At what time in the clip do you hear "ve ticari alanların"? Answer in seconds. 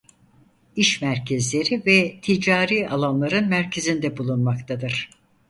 1.85-3.47